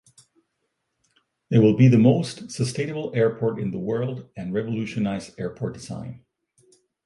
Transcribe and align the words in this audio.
It 1.51 1.59
will 1.59 1.77
be 1.77 1.87
the 1.87 1.99
most 1.99 2.49
sustainable 2.49 3.11
airport 3.13 3.59
in 3.59 3.69
the 3.69 3.77
world 3.77 4.27
and 4.35 4.51
revolutionize 4.51 5.31
airport 5.37 5.75
design. 5.75 6.25